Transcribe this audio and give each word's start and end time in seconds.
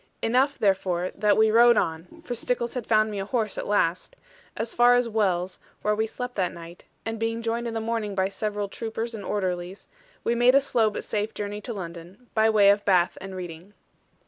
Enough, 0.23 0.57
therefore, 0.57 1.11
that 1.13 1.37
we 1.37 1.51
rode 1.51 1.77
on 1.77 2.23
(for 2.25 2.33
Stickles 2.33 2.73
had 2.73 2.87
found 2.87 3.11
me 3.11 3.19
a 3.19 3.25
horse 3.25 3.55
at 3.59 3.67
last) 3.67 4.15
as 4.57 4.73
far 4.73 4.95
as 4.95 5.07
Wells, 5.07 5.59
where 5.83 5.93
we 5.93 6.07
slept 6.07 6.33
that 6.37 6.51
night; 6.55 6.85
and 7.05 7.19
being 7.19 7.43
joined 7.43 7.67
in 7.67 7.75
the 7.75 7.79
morning 7.79 8.15
by 8.15 8.27
several 8.27 8.67
troopers 8.67 9.13
and 9.13 9.23
orderlies, 9.23 9.85
we 10.23 10.33
made 10.33 10.55
a 10.55 10.59
slow 10.59 10.89
but 10.89 11.03
safe 11.03 11.35
journey 11.35 11.61
to 11.61 11.71
London, 11.75 12.29
by 12.33 12.49
way 12.49 12.71
of 12.71 12.83
Bath 12.83 13.15
and 13.21 13.35
Reading. 13.35 13.75